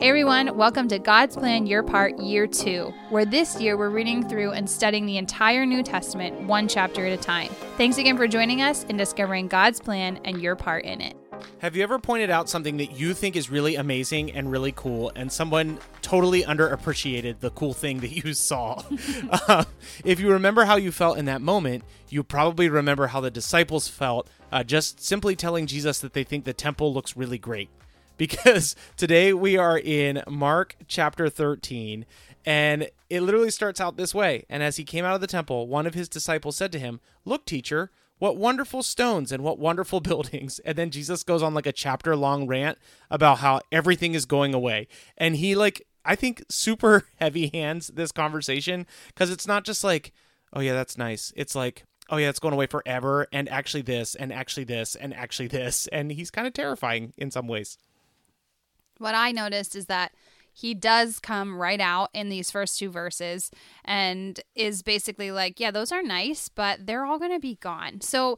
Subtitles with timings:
[0.00, 4.28] Hey everyone, welcome to God's Plan Your Part Year 2, where this year we're reading
[4.28, 7.48] through and studying the entire New Testament one chapter at a time.
[7.76, 11.16] Thanks again for joining us in discovering God's plan and your part in it.
[11.58, 15.10] Have you ever pointed out something that you think is really amazing and really cool,
[15.16, 18.80] and someone totally underappreciated the cool thing that you saw?
[19.48, 19.64] uh,
[20.04, 23.88] if you remember how you felt in that moment, you probably remember how the disciples
[23.88, 27.68] felt uh, just simply telling Jesus that they think the temple looks really great.
[28.18, 32.04] Because today we are in Mark chapter 13,
[32.44, 34.44] and it literally starts out this way.
[34.50, 37.00] And as he came out of the temple, one of his disciples said to him,
[37.24, 40.58] Look, teacher, what wonderful stones and what wonderful buildings.
[40.60, 42.76] And then Jesus goes on like a chapter long rant
[43.10, 44.88] about how everything is going away.
[45.16, 50.12] And he, like, I think super heavy hands this conversation because it's not just like,
[50.52, 51.32] oh, yeah, that's nice.
[51.36, 53.26] It's like, oh, yeah, it's going away forever.
[53.32, 55.86] And actually, this, and actually, this, and actually, this.
[55.88, 57.76] And he's kind of terrifying in some ways.
[58.98, 60.12] What I noticed is that
[60.58, 63.52] he does come right out in these first two verses
[63.84, 68.00] and is basically like, yeah, those are nice, but they're all going to be gone.
[68.00, 68.36] So,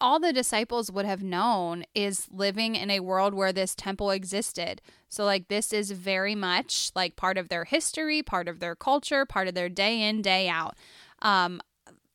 [0.00, 4.82] all the disciples would have known is living in a world where this temple existed.
[5.08, 9.24] So, like, this is very much like part of their history, part of their culture,
[9.24, 10.74] part of their day in, day out.
[11.22, 11.60] Um,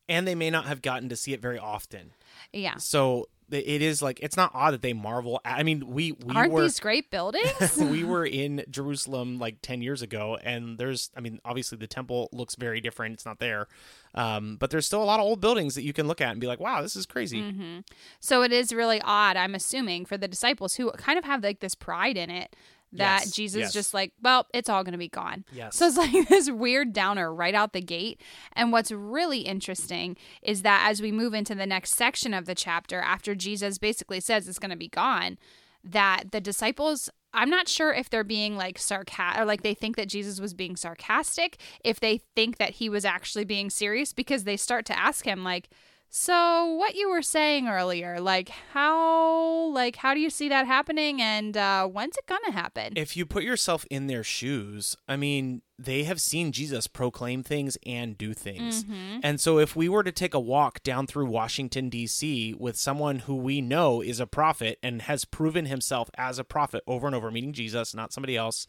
[0.08, 2.12] and they may not have gotten to see it very often.
[2.52, 2.76] Yeah.
[2.76, 5.40] So it is like it's not odd that they marvel.
[5.44, 7.76] At, I mean, we we aren't were, these great buildings?
[7.78, 12.28] we were in Jerusalem like ten years ago, and there's, I mean, obviously the temple
[12.32, 13.14] looks very different.
[13.14, 13.68] It's not there,
[14.14, 16.40] um, but there's still a lot of old buildings that you can look at and
[16.40, 17.40] be like, wow, this is crazy.
[17.40, 17.78] Mm-hmm.
[18.18, 19.36] So it is really odd.
[19.36, 22.56] I'm assuming for the disciples who kind of have like this pride in it
[22.96, 23.72] that Yes, Jesus yes.
[23.72, 25.44] just like, well, it's all going to be gone.
[25.52, 25.76] Yes.
[25.76, 28.20] So it's like this weird downer right out the gate.
[28.52, 32.54] And what's really interesting is that as we move into the next section of the
[32.54, 35.38] chapter, after Jesus basically says it's going to be gone,
[35.84, 37.08] that the disciples.
[37.32, 40.54] I'm not sure if they're being like sarcastic or like they think that Jesus was
[40.54, 44.98] being sarcastic, if they think that he was actually being serious, because they start to
[44.98, 45.68] ask him, like,
[46.08, 51.20] so what you were saying earlier, like how like how do you see that happening
[51.20, 52.94] and uh when's it gonna happen?
[52.96, 57.76] If you put yourself in their shoes, I mean, they have seen Jesus proclaim things
[57.84, 58.84] and do things.
[58.84, 59.18] Mm-hmm.
[59.22, 62.54] And so if we were to take a walk down through Washington D.C.
[62.58, 66.82] with someone who we know is a prophet and has proven himself as a prophet
[66.86, 68.66] over and over meeting Jesus, not somebody else,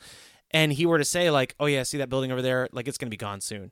[0.51, 2.67] and he were to say like, "Oh yeah, see that building over there?
[2.71, 3.71] Like it's going to be gone soon."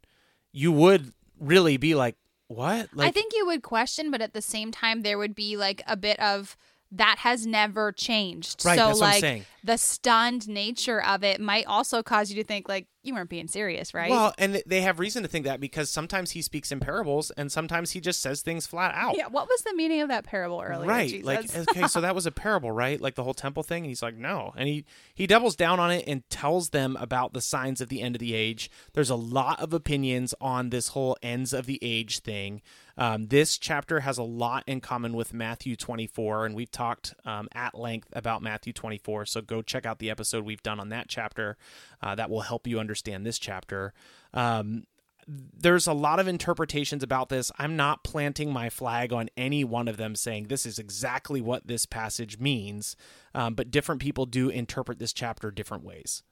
[0.51, 2.15] You would really be like,
[2.47, 5.57] "What?" Like I think you would question, but at the same time there would be
[5.57, 6.57] like a bit of
[6.91, 8.63] that has never changed.
[8.63, 12.35] Right, so that's what I'm like the stunned nature of it might also cause you
[12.41, 14.09] to think like you weren't being serious, right?
[14.09, 17.51] Well, and they have reason to think that because sometimes he speaks in parables and
[17.51, 19.16] sometimes he just says things flat out.
[19.17, 20.88] yeah, what was the meaning of that parable earlier?
[20.88, 21.25] right Jesus?
[21.25, 24.01] like okay so that was a parable right like the whole temple thing and he's
[24.01, 27.81] like no and he he doubles down on it and tells them about the signs
[27.81, 31.53] of the end of the age there's a lot of opinions on this whole ends
[31.53, 32.61] of the age thing
[32.97, 37.47] um, this chapter has a lot in common with matthew 24 and we've talked um,
[37.53, 41.07] at length about matthew 24 so go check out the episode we've done on that
[41.07, 41.57] chapter
[42.01, 43.94] uh, that will help you understand this chapter
[44.33, 44.83] um,
[45.28, 47.51] there's a lot of interpretations about this.
[47.57, 51.67] I'm not planting my flag on any one of them saying this is exactly what
[51.67, 52.95] this passage means,
[53.33, 56.23] um, but different people do interpret this chapter different ways.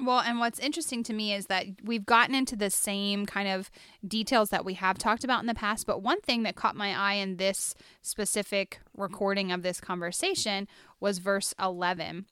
[0.00, 3.70] Well, and what's interesting to me is that we've gotten into the same kind of
[4.06, 5.86] details that we have talked about in the past.
[5.86, 10.66] But one thing that caught my eye in this specific recording of this conversation
[10.98, 12.26] was verse 11.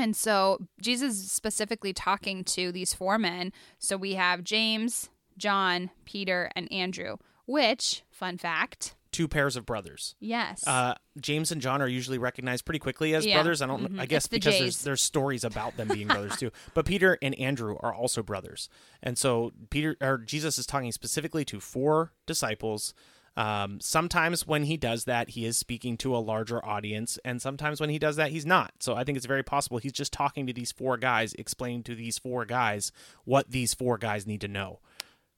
[0.00, 3.52] And so Jesus is specifically talking to these four men.
[3.78, 7.16] So we have James, John, Peter, and Andrew,
[7.46, 10.14] which, fun fact, Two pairs of brothers.
[10.20, 10.64] yes.
[10.66, 13.34] Uh, James and John are usually recognized pretty quickly as Yeah.
[13.38, 13.60] brothers.
[13.60, 13.94] I don't.
[13.94, 14.00] Mhm.
[14.00, 14.60] I guess the because J's.
[14.60, 16.52] there's there's stories about them being brothers too.
[16.74, 18.68] But Peter and Andrew are also brothers,
[19.02, 22.94] and so Peter or Jesus is talking specifically to four disciples.
[23.40, 27.80] Um, sometimes when he does that, he is speaking to a larger audience, and sometimes
[27.80, 28.72] when he does that, he's not.
[28.80, 31.94] So I think it's very possible he's just talking to these four guys, explaining to
[31.94, 32.92] these four guys
[33.24, 34.80] what these four guys need to know.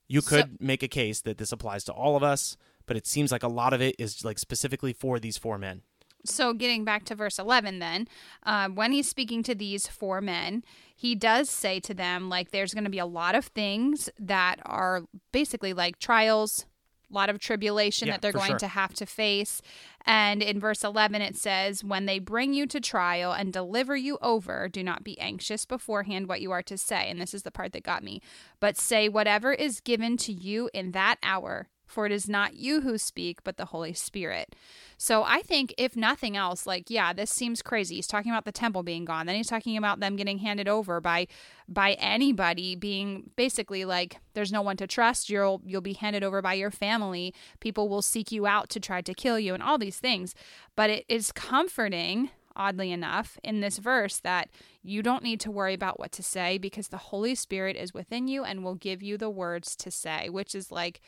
[0.08, 2.56] You could make a case that this applies to all of us,
[2.87, 5.82] but it seems like a lot of it is like specifically for these four men.
[6.25, 8.08] so getting back to verse 11 then
[8.44, 10.62] uh, when he's speaking to these four men
[10.94, 14.56] he does say to them like there's going to be a lot of things that
[14.64, 15.02] are
[15.32, 16.66] basically like trials
[17.14, 18.59] lot of tribulation Yeah, that they're going sure.
[18.59, 19.62] to have to face.
[20.05, 24.19] And in verse 11 it says when they bring you to trial and deliver you
[24.20, 27.09] over do not be anxious beforehand what you are to say.
[27.09, 28.20] And this is the part that got me.
[28.61, 32.81] But say whatever is given to you in that hour for it is not you
[32.81, 34.55] who speak, but the Holy Spirit.
[34.97, 37.97] So I think, if nothing else, like, yeah, this seems crazy.
[37.97, 39.27] He's talking about the temple being gone.
[39.27, 41.27] Then he's talking about them getting handed over by
[41.69, 45.31] by anybody being basically like there's no one to trust.
[45.31, 47.35] You'll you'll be handed over by your family.
[47.61, 50.35] People will seek you out to try to kill you and all these things.
[50.77, 54.50] But it is comforting oddly enough, in this verse that
[54.83, 58.29] you don't need to worry about what to say because the Holy Spirit is within
[58.29, 61.00] you and will give you the words to say, which is like,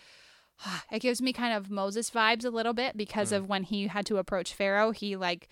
[0.92, 3.36] it gives me kind of Moses vibes a little bit because mm.
[3.36, 4.90] of when he had to approach Pharaoh.
[4.90, 5.48] He like,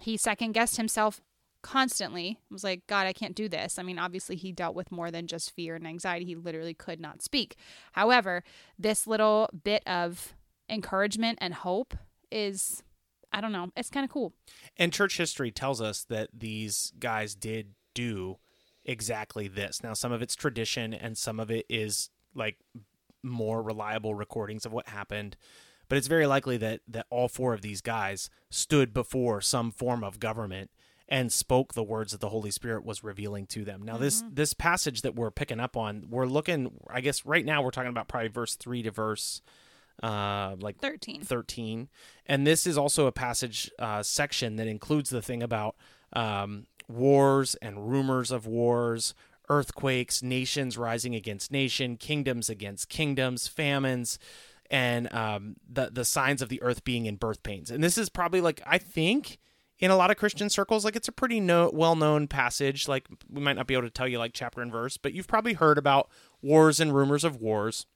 [0.00, 1.20] he second guessed himself
[1.62, 5.12] constantly was like god i can't do this i mean obviously he dealt with more
[5.12, 7.54] than just fear and anxiety he literally could not speak
[7.92, 8.42] however
[8.76, 10.34] this little bit of
[10.68, 11.94] encouragement and hope
[12.32, 12.82] is
[13.32, 13.70] I don't know.
[13.76, 14.34] It's kind of cool.
[14.76, 18.38] And church history tells us that these guys did do
[18.84, 19.82] exactly this.
[19.82, 22.58] Now, some of it's tradition and some of it is like
[23.22, 25.36] more reliable recordings of what happened.
[25.88, 30.02] But it's very likely that that all four of these guys stood before some form
[30.02, 30.70] of government
[31.08, 33.82] and spoke the words that the Holy Spirit was revealing to them.
[33.82, 34.02] Now, mm-hmm.
[34.02, 36.72] this this passage that we're picking up on, we're looking.
[36.88, 39.42] I guess right now we're talking about probably verse three to verse
[40.02, 41.22] uh, like 13.
[41.22, 41.88] 13.
[42.26, 45.76] And this is also a passage uh, section that includes the thing about
[46.12, 49.14] um, wars and rumors of wars,
[49.52, 54.18] earthquakes, nations rising against nation, kingdoms against kingdoms, famines,
[54.70, 57.70] and um, the the signs of the earth being in birth pains.
[57.70, 59.38] And this is probably like I think
[59.78, 62.88] in a lot of Christian circles, like it's a pretty no, well known passage.
[62.88, 65.26] Like we might not be able to tell you like chapter and verse, but you've
[65.26, 66.08] probably heard about
[66.40, 67.86] wars and rumors of wars.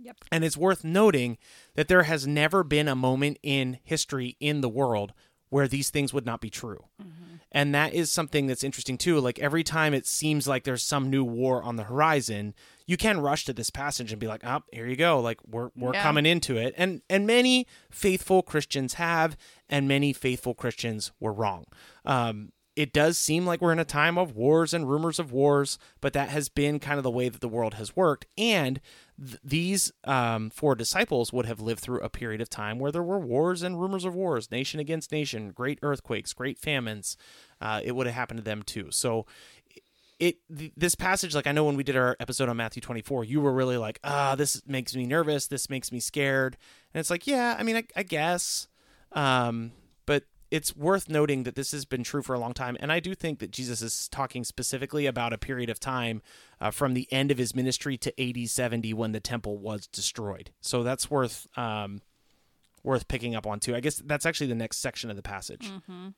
[0.00, 0.16] Yep.
[0.32, 1.38] And it's worth noting
[1.76, 5.12] that there has never been a moment in history in the world
[5.50, 6.86] where these things would not be true.
[7.00, 7.33] Mm-hmm.
[7.54, 9.20] And that is something that's interesting too.
[9.20, 12.52] Like every time it seems like there's some new war on the horizon,
[12.84, 15.20] you can rush to this passage and be like, "Oh, here you go.
[15.20, 16.02] Like we're we're yeah.
[16.02, 19.36] coming into it." And and many faithful Christians have
[19.68, 21.64] and many faithful Christians were wrong.
[22.04, 25.78] Um, it does seem like we're in a time of wars and rumors of wars,
[26.00, 28.26] but that has been kind of the way that the world has worked.
[28.36, 28.80] And
[29.24, 33.02] th- these um, four disciples would have lived through a period of time where there
[33.02, 37.16] were wars and rumors of wars, nation against nation, great earthquakes, great famines.
[37.60, 38.88] Uh, it would have happened to them too.
[38.90, 39.24] So
[40.18, 43.24] it th- this passage like i know when we did our episode on matthew 24
[43.24, 46.56] you were really like ah this makes me nervous this makes me scared
[46.94, 48.68] and it's like yeah i mean i, I guess
[49.10, 49.72] um,
[50.54, 52.76] it's worth noting that this has been true for a long time.
[52.78, 56.22] And I do think that Jesus is talking specifically about a period of time
[56.60, 60.52] uh, from the end of his ministry to AD 70 when the temple was destroyed.
[60.60, 62.02] So that's worth um,
[62.84, 63.74] worth picking up on too.
[63.74, 65.72] I guess that's actually the next section of the passage.
[65.72, 66.08] Mm-hmm.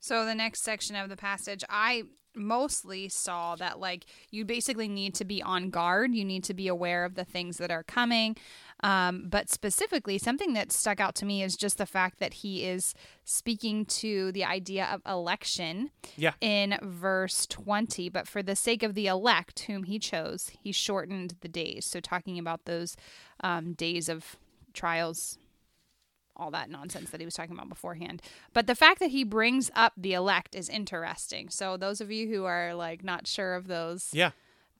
[0.00, 2.04] So the next section of the passage, I
[2.34, 6.14] mostly saw that like you basically need to be on guard.
[6.14, 8.36] You need to be aware of the things that are coming.
[8.82, 12.64] Um, but specifically, something that stuck out to me is just the fact that he
[12.64, 12.94] is
[13.24, 16.32] speaking to the idea of election yeah.
[16.40, 18.08] in verse 20.
[18.08, 21.84] But for the sake of the elect whom he chose, he shortened the days.
[21.84, 22.96] So, talking about those
[23.40, 24.36] um, days of
[24.72, 25.38] trials,
[26.40, 28.22] all that nonsense that he was talking about beforehand.
[28.52, 31.50] But the fact that he brings up the elect is interesting.
[31.50, 34.10] So, those of you who are like not sure of those.
[34.12, 34.30] Yeah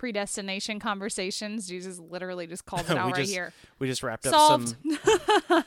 [0.01, 1.69] predestination conversations.
[1.69, 3.53] Jesus literally just called it out right just, here.
[3.79, 4.75] We just wrapped up some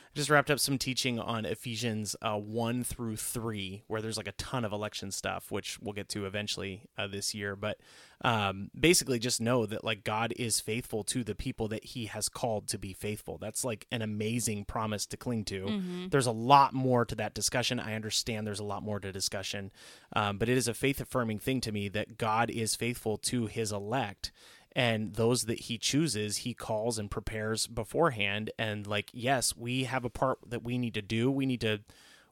[0.14, 4.32] just wrapped up some teaching on Ephesians uh, one through three, where there's like a
[4.32, 7.54] ton of election stuff, which we'll get to eventually uh, this year.
[7.54, 7.78] But
[8.24, 12.30] um, basically, just know that like God is faithful to the people that He has
[12.30, 13.36] called to be faithful.
[13.36, 15.66] That's like an amazing promise to cling to.
[15.66, 16.08] Mm-hmm.
[16.08, 17.78] There's a lot more to that discussion.
[17.78, 19.70] I understand there's a lot more to discussion,
[20.16, 23.44] um, but it is a faith affirming thing to me that God is faithful to
[23.44, 24.32] His elect
[24.76, 30.04] and those that he chooses he calls and prepares beforehand and like yes we have
[30.04, 31.78] a part that we need to do we need to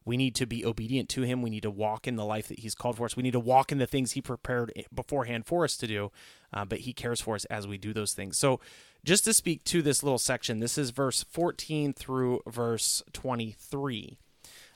[0.04, 1.42] we need to be obedient to him.
[1.42, 3.16] We need to walk in the life that he's called for us.
[3.16, 6.10] We need to walk in the things he prepared beforehand for us to do
[6.52, 8.38] uh, but he cares for us as we do those things.
[8.38, 8.60] So
[9.04, 14.18] just to speak to this little section this is verse 14 through verse 23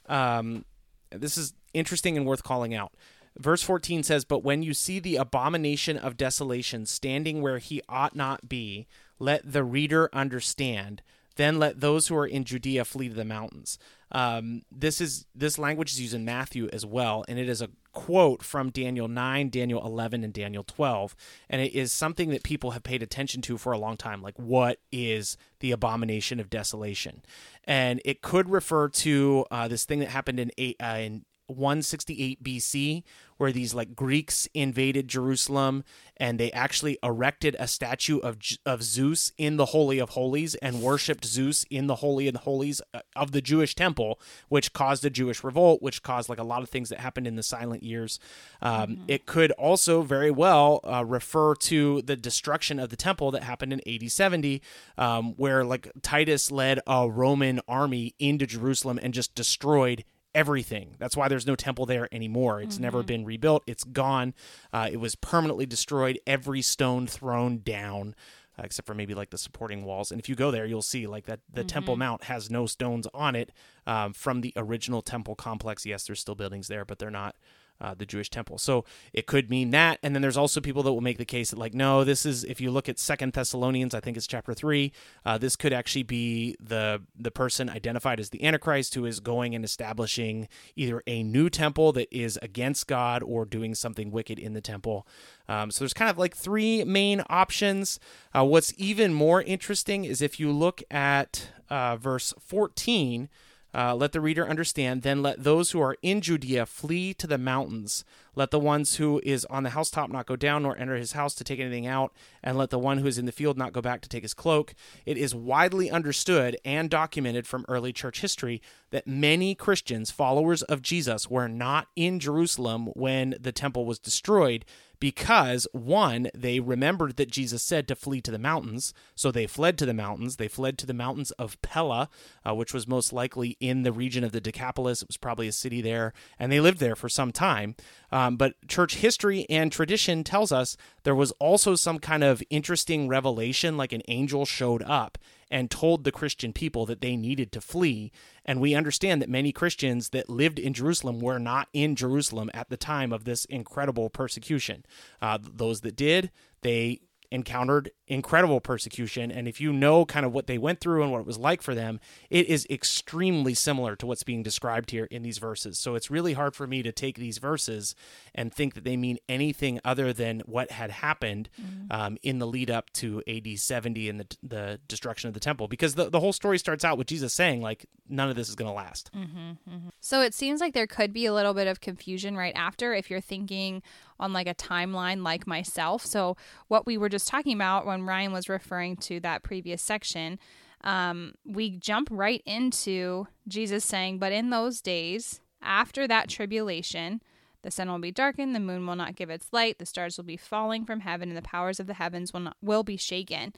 [0.08, 0.64] um,
[1.10, 2.92] this is interesting and worth calling out.
[3.38, 8.16] Verse 14 says, But when you see the abomination of desolation standing where he ought
[8.16, 8.86] not be,
[9.18, 11.02] let the reader understand.
[11.36, 13.78] Then let those who are in Judea flee to the mountains.
[14.12, 17.70] Um, this is this language is used in Matthew as well, and it is a
[17.92, 21.16] quote from Daniel 9, Daniel 11, and Daniel 12.
[21.48, 24.20] And it is something that people have paid attention to for a long time.
[24.22, 27.22] Like, what is the abomination of desolation?
[27.64, 33.02] And it could refer to uh, this thing that happened in, uh, in 168 BC,
[33.36, 35.84] where these like Greeks invaded Jerusalem
[36.16, 40.82] and they actually erected a statue of of Zeus in the Holy of Holies and
[40.82, 45.10] worshipped Zeus in the Holy of Holies uh, of the Jewish temple, which caused a
[45.10, 48.18] Jewish revolt, which caused like a lot of things that happened in the silent years.
[48.62, 49.02] Um, mm-hmm.
[49.08, 53.72] It could also very well uh, refer to the destruction of the temple that happened
[53.72, 54.62] in AD 70,
[54.96, 60.04] um, where like Titus led a Roman army into Jerusalem and just destroyed
[60.36, 60.94] everything.
[60.98, 62.60] That's why there's no temple there anymore.
[62.60, 62.82] It's mm-hmm.
[62.82, 63.64] never been rebuilt.
[63.66, 64.34] It's gone.
[64.72, 66.20] Uh, it was permanently destroyed.
[66.26, 68.14] Every stone thrown down.
[68.58, 70.10] Uh, except for maybe like the supporting walls.
[70.10, 71.66] And if you go there, you'll see like that the mm-hmm.
[71.66, 73.52] Temple Mount has no stones on it
[73.86, 75.84] um, from the original temple complex.
[75.84, 77.36] Yes, there's still buildings there, but they're not
[77.80, 78.58] uh, the Jewish temple.
[78.58, 79.98] So it could mean that.
[80.02, 82.44] And then there's also people that will make the case that like, no, this is
[82.44, 84.92] if you look at Second Thessalonians, I think it's chapter three.
[85.24, 89.54] Uh, this could actually be the the person identified as the Antichrist who is going
[89.54, 94.52] and establishing either a new temple that is against God or doing something wicked in
[94.54, 95.06] the temple.
[95.48, 98.00] Um, so there's kind of like three main options.
[98.34, 103.28] Uh, what's even more interesting is if you look at uh, verse 14
[103.76, 105.02] uh, let the reader understand.
[105.02, 108.04] Then let those who are in Judea flee to the mountains.
[108.34, 111.34] Let the ones who is on the housetop not go down nor enter his house
[111.34, 113.82] to take anything out, and let the one who is in the field not go
[113.82, 114.74] back to take his cloak.
[115.04, 120.80] It is widely understood and documented from early church history that many Christians, followers of
[120.80, 124.64] Jesus, were not in Jerusalem when the temple was destroyed
[124.98, 129.78] because one, they remembered that Jesus said to flee to the mountains, so they fled
[129.78, 130.36] to the mountains.
[130.36, 132.08] They fled to the mountains of Pella,
[132.46, 135.02] uh, which was most likely in the region of the Decapolis.
[135.02, 137.74] It was probably a city there, and they lived there for some time.
[138.10, 143.08] Um, but church history and tradition tells us there was also some kind of interesting
[143.08, 145.18] revelation, like an angel showed up
[145.50, 148.12] and told the Christian people that they needed to flee.
[148.44, 152.68] And we understand that many Christians that lived in Jerusalem were not in Jerusalem at
[152.68, 154.84] the time of this incredible persecution.
[155.22, 156.30] Uh, those that did,
[156.62, 157.00] they
[157.30, 159.30] encountered incredible persecution.
[159.30, 161.62] And if you know kind of what they went through and what it was like
[161.62, 165.78] for them, it is extremely similar to what's being described here in these verses.
[165.78, 167.94] So it's really hard for me to take these verses
[168.34, 171.86] and think that they mean anything other than what had happened mm-hmm.
[171.90, 175.66] um, in the lead up to AD 70 and the, the destruction of the temple.
[175.66, 178.54] Because the, the whole story starts out with Jesus saying, like, none of this is
[178.54, 179.10] going to last.
[179.12, 179.88] Mm-hmm, mm-hmm.
[180.00, 183.10] So it seems like there could be a little bit of confusion right after if
[183.10, 183.82] you're thinking
[184.18, 186.04] on like a timeline like myself.
[186.04, 186.36] So
[186.68, 190.38] what we were just talking about when Ryan was referring to that previous section,
[190.84, 197.22] um, we jump right into Jesus saying, But in those days, after that tribulation,
[197.62, 200.24] the sun will be darkened, the moon will not give its light, the stars will
[200.24, 203.52] be falling from heaven, and the powers of the heavens will not, will be shaken.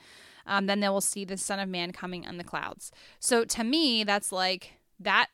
[0.47, 2.91] Um, then they will see the Son of Man coming on the clouds.
[3.21, 5.29] So to me, that's like that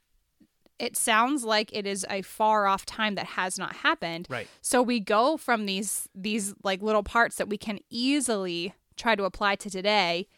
[0.78, 4.26] it sounds like it is a far off time that has not happened.
[4.28, 4.48] Right.
[4.60, 9.24] So we go from these these like little parts that we can easily try to
[9.24, 10.28] apply to today,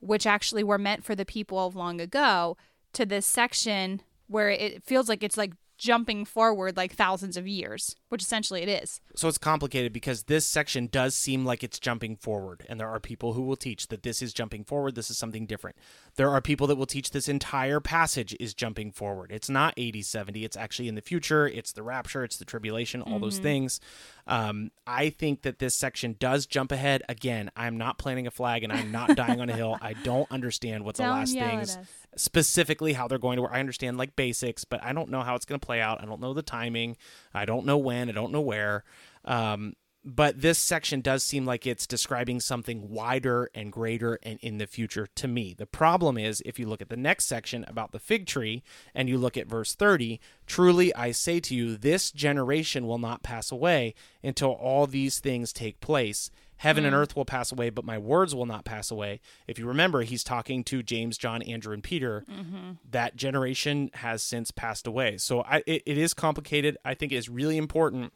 [0.00, 2.56] which actually were meant for the people of long ago,
[2.92, 7.96] to this section where it feels like it's like jumping forward like thousands of years,
[8.10, 9.00] which essentially it is.
[9.16, 13.00] So it's complicated because this section does seem like it's jumping forward, and there are
[13.00, 15.76] people who will teach that this is jumping forward, this is something different.
[16.16, 19.32] There are people that will teach this entire passage is jumping forward.
[19.32, 23.00] It's not AD 70, it's actually in the future, it's the rapture, it's the tribulation,
[23.00, 23.24] all mm-hmm.
[23.24, 23.80] those things.
[24.26, 27.02] Um, I think that this section does jump ahead.
[27.08, 29.78] Again, I'm not planting a flag and I'm not dying on a hill.
[29.80, 31.78] I don't understand what the last things
[32.16, 33.52] specifically how they're going to work.
[33.52, 36.02] I understand like basics, but I don't know how it's going to play out.
[36.02, 36.96] I don't know the timing.
[37.34, 38.08] I don't know when.
[38.08, 38.84] I don't know where.
[39.24, 44.56] Um, but this section does seem like it's describing something wider and greater and in
[44.56, 45.54] the future to me.
[45.56, 48.62] The problem is if you look at the next section about the fig tree
[48.94, 53.22] and you look at verse 30, truly I say to you, this generation will not
[53.22, 56.30] pass away until all these things take place.
[56.60, 56.88] Heaven mm.
[56.88, 59.20] and earth will pass away, but my words will not pass away.
[59.48, 62.22] If you remember, he's talking to James, John, Andrew, and Peter.
[62.30, 62.72] Mm-hmm.
[62.90, 65.16] That generation has since passed away.
[65.16, 66.76] So I, it, it is complicated.
[66.84, 68.12] I think it is really important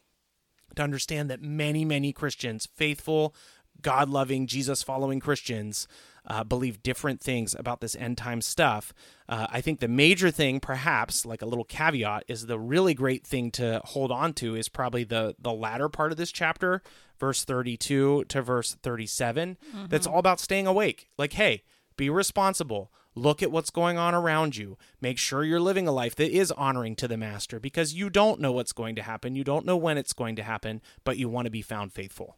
[0.75, 3.33] to understand that many, many Christians, faithful,
[3.81, 5.87] God loving, Jesus following Christians,
[6.27, 8.93] uh, believe different things about this end time stuff.
[9.29, 13.25] Uh, I think the major thing, perhaps, like a little caveat, is the really great
[13.25, 16.81] thing to hold on to is probably the the latter part of this chapter,
[17.19, 19.57] verse 32 to verse 37.
[19.75, 19.85] Mm-hmm.
[19.87, 21.09] That's all about staying awake.
[21.17, 21.63] Like, hey,
[21.97, 22.91] be responsible.
[23.17, 24.77] Look at what's going on around you.
[24.99, 28.41] Make sure you're living a life that is honoring to the master because you don't
[28.41, 29.35] know what's going to happen.
[29.35, 32.37] You don't know when it's going to happen, but you want to be found faithful.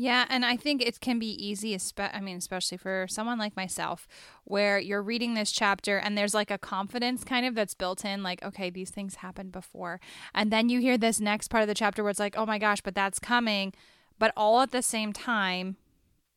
[0.00, 4.06] Yeah, and I think it can be easy, I mean, especially for someone like myself,
[4.44, 8.22] where you're reading this chapter and there's like a confidence kind of that's built in,
[8.22, 9.98] like, okay, these things happened before.
[10.32, 12.60] And then you hear this next part of the chapter where it's like, oh my
[12.60, 13.74] gosh, but that's coming.
[14.20, 15.78] But all at the same time,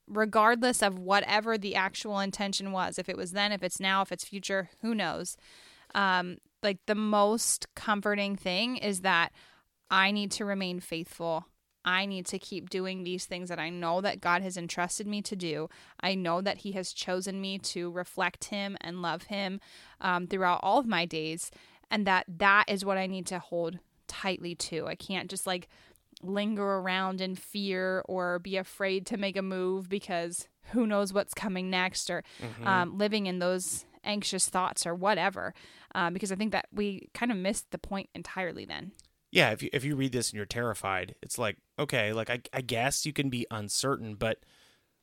[0.08, 4.12] regardless of whatever the actual intention was, if it was then, if it's now, if
[4.12, 5.38] it's future, who knows?
[5.94, 9.32] Um, like the most comforting thing is that
[9.92, 11.46] I need to remain faithful
[11.84, 15.22] I need to keep doing these things that I know that God has entrusted me
[15.24, 15.70] to do.
[16.00, 19.60] I know that He has chosen me to reflect Him and love Him
[20.00, 21.52] um, throughout all of my days,
[21.90, 24.88] and that that is what I need to hold tightly to.
[24.88, 25.68] I can't just like
[26.22, 31.34] linger around in fear or be afraid to make a move because who knows what's
[31.34, 32.68] coming next or mm-hmm.
[32.68, 35.54] um, living in those anxious thoughts or whatever.
[35.96, 38.92] Um, because I think that we kind of missed the point entirely then
[39.32, 42.42] yeah, if you if you read this and you're terrified, it's like okay, like I
[42.54, 44.40] I guess you can be uncertain, but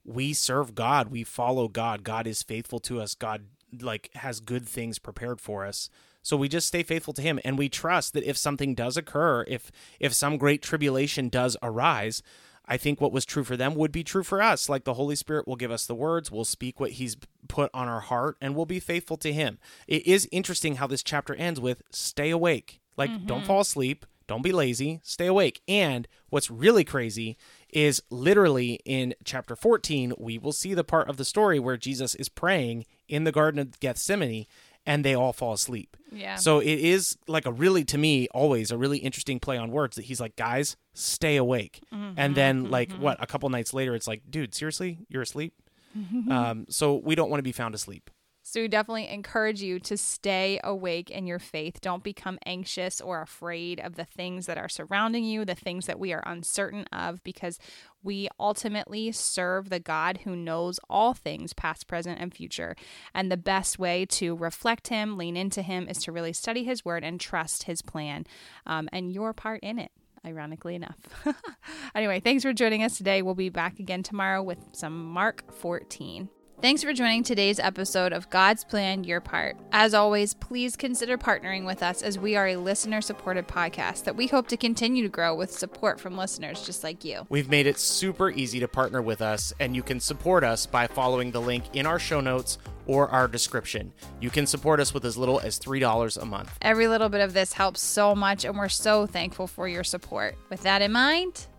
[0.04, 2.02] we serve God, we follow God.
[2.02, 3.14] God is faithful to us.
[3.14, 3.46] God
[3.80, 5.90] like has good things prepared for us.
[6.22, 9.44] So we just stay faithful to him and we trust that if something does occur,
[9.48, 12.22] if if some great tribulation does arise,
[12.66, 14.68] I think what was true for them would be true for us.
[14.68, 17.16] Like the Holy Spirit will give us the words, we'll speak what He's
[17.48, 19.58] put on our heart, and we'll be faithful to Him.
[19.86, 22.80] It is interesting how this chapter ends with stay awake.
[22.98, 23.26] Like, mm-hmm.
[23.26, 24.04] don't fall asleep.
[24.28, 25.62] Don't be lazy, stay awake.
[25.66, 27.36] And what's really crazy
[27.70, 32.14] is literally in chapter 14, we will see the part of the story where Jesus
[32.14, 34.46] is praying in the Garden of Gethsemane
[34.86, 35.96] and they all fall asleep.
[36.12, 36.36] Yeah.
[36.36, 39.96] So it is like a really, to me, always a really interesting play on words
[39.96, 41.82] that he's like, guys, stay awake.
[41.92, 43.02] Mm-hmm, and then, like, mm-hmm.
[43.02, 44.98] what, a couple nights later, it's like, dude, seriously?
[45.08, 45.52] You're asleep?
[46.30, 48.10] um, so we don't want to be found asleep.
[48.50, 51.82] So we definitely encourage you to stay awake in your faith.
[51.82, 55.98] Don't become anxious or afraid of the things that are surrounding you, the things that
[55.98, 57.58] we are uncertain of, because
[58.02, 62.74] we ultimately serve the God who knows all things, past, present, and future.
[63.14, 66.86] And the best way to reflect Him, lean into Him, is to really study His
[66.86, 68.24] Word and trust His plan
[68.64, 69.92] um, and your part in it
[70.24, 70.98] ironically enough.
[71.94, 73.20] anyway, thanks for joining us today.
[73.20, 76.30] We'll be back again tomorrow with some Mark 14.
[76.60, 79.56] Thanks for joining today's episode of God's Plan Your Part.
[79.70, 84.16] As always, please consider partnering with us as we are a listener supported podcast that
[84.16, 87.24] we hope to continue to grow with support from listeners just like you.
[87.28, 90.88] We've made it super easy to partner with us, and you can support us by
[90.88, 93.92] following the link in our show notes or our description.
[94.20, 96.58] You can support us with as little as $3 a month.
[96.60, 100.34] Every little bit of this helps so much, and we're so thankful for your support.
[100.50, 101.46] With that in mind,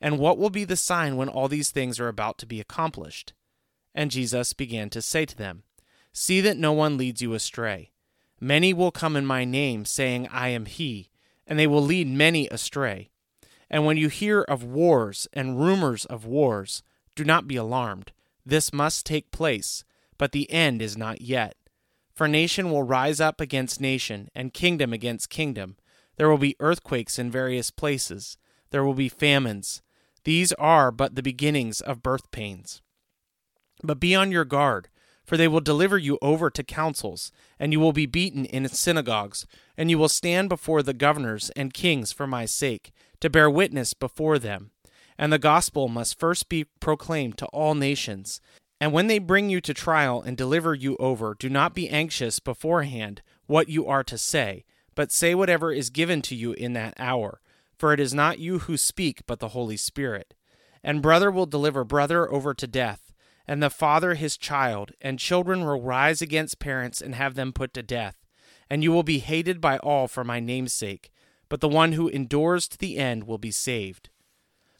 [0.00, 3.34] And what will be the sign when all these things are about to be accomplished?
[3.94, 5.64] And Jesus began to say to them,
[6.12, 7.90] See that no one leads you astray.
[8.40, 11.10] Many will come in my name, saying, I am he,
[11.46, 13.10] and they will lead many astray.
[13.68, 16.82] And when you hear of wars and rumors of wars,
[17.14, 18.12] do not be alarmed.
[18.44, 19.84] This must take place,
[20.16, 21.56] but the end is not yet.
[22.14, 25.76] For nation will rise up against nation, and kingdom against kingdom.
[26.16, 28.36] There will be earthquakes in various places.
[28.70, 29.82] There will be famines.
[30.24, 32.82] These are but the beginnings of birth pains.
[33.82, 34.88] But be on your guard,
[35.24, 39.46] for they will deliver you over to councils, and you will be beaten in synagogues,
[39.76, 43.94] and you will stand before the governors and kings for my sake, to bear witness
[43.94, 44.72] before them.
[45.16, 48.40] And the gospel must first be proclaimed to all nations.
[48.80, 52.38] And when they bring you to trial and deliver you over, do not be anxious
[52.38, 56.94] beforehand what you are to say, but say whatever is given to you in that
[56.98, 57.40] hour
[57.80, 60.34] for it is not you who speak, but the Holy Spirit.
[60.84, 63.14] And brother will deliver brother over to death,
[63.48, 67.72] and the father his child, and children will rise against parents and have them put
[67.72, 68.16] to death.
[68.68, 71.10] And you will be hated by all for my name's sake,
[71.48, 74.10] but the one who endures to the end will be saved.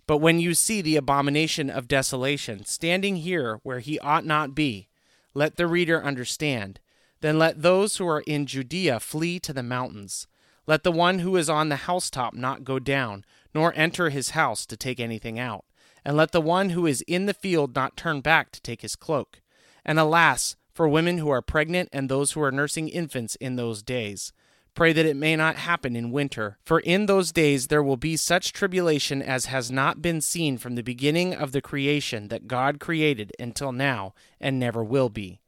[0.06, 4.88] But when you see the abomination of desolation standing here where he ought not be,
[5.32, 6.80] let the reader understand.
[7.22, 10.26] Then let those who are in Judea flee to the mountains.
[10.70, 14.64] Let the one who is on the housetop not go down, nor enter his house
[14.66, 15.64] to take anything out.
[16.04, 18.94] And let the one who is in the field not turn back to take his
[18.94, 19.40] cloak.
[19.84, 23.82] And alas, for women who are pregnant and those who are nursing infants in those
[23.82, 24.32] days.
[24.76, 26.58] Pray that it may not happen in winter.
[26.64, 30.76] For in those days there will be such tribulation as has not been seen from
[30.76, 35.40] the beginning of the creation that God created until now, and never will be.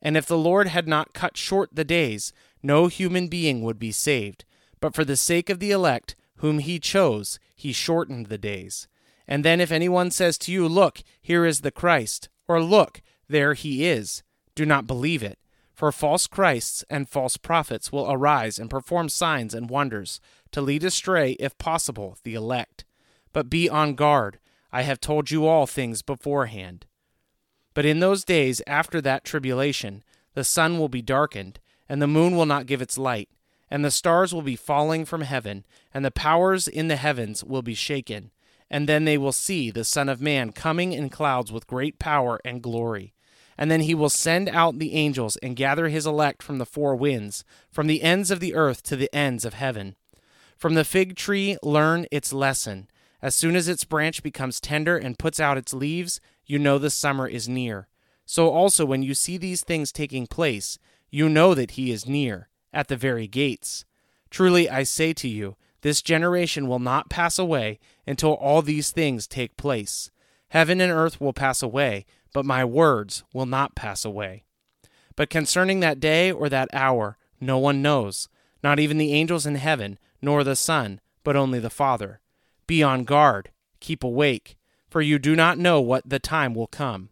[0.00, 3.90] And if the Lord had not cut short the days, no human being would be
[3.90, 4.44] saved.
[4.80, 8.88] But for the sake of the elect, whom he chose, he shortened the days.
[9.26, 13.54] And then if anyone says to you, Look, here is the Christ, or Look, there
[13.54, 14.22] he is,
[14.54, 15.38] do not believe it.
[15.74, 20.82] For false Christs and false prophets will arise and perform signs and wonders, to lead
[20.82, 22.84] astray, if possible, the elect.
[23.32, 24.40] But be on guard.
[24.72, 26.86] I have told you all things beforehand.
[27.74, 30.02] But in those days after that tribulation,
[30.34, 33.28] the sun will be darkened, and the moon will not give its light,
[33.70, 37.62] and the stars will be falling from heaven, and the powers in the heavens will
[37.62, 38.30] be shaken.
[38.70, 42.40] And then they will see the Son of Man coming in clouds with great power
[42.44, 43.14] and glory.
[43.56, 46.94] And then he will send out the angels and gather his elect from the four
[46.94, 49.96] winds, from the ends of the earth to the ends of heaven.
[50.56, 52.88] From the fig tree, learn its lesson.
[53.20, 56.90] As soon as its branch becomes tender and puts out its leaves, you know the
[56.90, 57.88] summer is near.
[58.24, 60.78] So also, when you see these things taking place,
[61.10, 63.84] you know that he is near, at the very gates.
[64.30, 69.26] Truly, I say to you, this generation will not pass away until all these things
[69.26, 70.10] take place.
[70.48, 74.44] Heaven and earth will pass away but my words will not pass away.
[75.16, 78.28] But concerning that day or that hour, no one knows,
[78.62, 82.20] not even the angels in heaven, nor the Son, but only the Father.
[82.66, 83.50] Be on guard,
[83.80, 84.56] keep awake,
[84.88, 87.10] for you do not know what the time will come.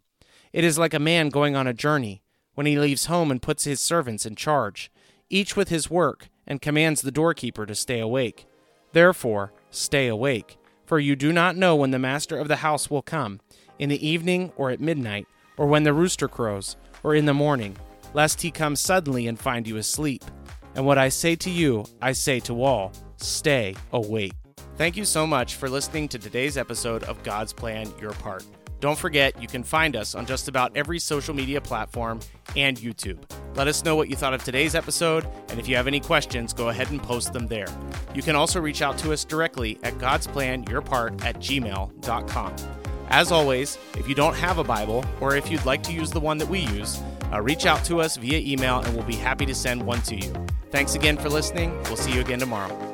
[0.53, 2.23] It is like a man going on a journey,
[2.55, 4.91] when he leaves home and puts his servants in charge,
[5.31, 8.47] each with his work, and commands the doorkeeper to stay awake.
[8.93, 13.03] Therefore, stay awake, for you do not know when the master of the house will
[13.03, 13.41] come
[13.79, 17.77] in the evening or at midnight, or when the rooster crows, or in the morning,
[18.15, 20.25] lest he come suddenly and find you asleep.
[20.75, 24.35] And what I say to you, I say to all stay awake.
[24.77, 28.45] Thank you so much for listening to today's episode of God's Plan Your Part.
[28.81, 32.21] Don't forget, you can find us on just about every social media platform
[32.57, 33.19] and YouTube.
[33.55, 36.53] Let us know what you thought of today's episode, and if you have any questions,
[36.53, 37.69] go ahead and post them there.
[38.15, 42.57] You can also reach out to us directly at God's Plan Your Part at gmail.com.
[43.09, 46.21] As always, if you don't have a Bible, or if you'd like to use the
[46.21, 47.01] one that we use,
[47.33, 50.17] uh, reach out to us via email and we'll be happy to send one to
[50.17, 50.33] you.
[50.71, 51.73] Thanks again for listening.
[51.85, 52.86] We'll see you again tomorrow.